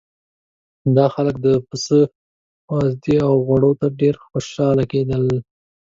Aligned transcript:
دا 0.95 1.05
خلک 1.15 1.35
د 1.45 1.47
پسه 1.67 1.99
وازدې 2.71 3.17
او 3.27 3.33
غوړو 3.45 3.71
ته 3.79 3.87
ډېر 3.99 4.15
خوشاله 4.25 4.83
کېدل. 4.91 5.25